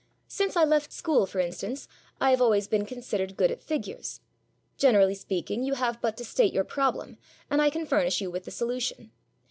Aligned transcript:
Since 0.27 0.55
I 0.57 0.65
left 0.65 0.91
school, 0.91 1.27
for 1.27 1.37
instance, 1.37 1.87
I 2.19 2.31
have 2.31 2.41
always 2.41 2.67
been 2.67 2.87
considered 2.87 3.37
good 3.37 3.51
at 3.51 3.61
figures. 3.61 4.19
Generally 4.75 5.13
speaking, 5.13 5.63
you 5.63 5.75
have 5.75 6.01
but 6.01 6.17
to 6.17 6.25
state 6.25 6.53
your 6.53 6.63
problem, 6.63 7.19
and 7.51 7.61
I 7.61 7.69
can 7.69 7.85
furnish 7.85 8.19
you 8.19 8.31
with 8.31 8.45
the 8.45 8.49
solution. 8.49 9.11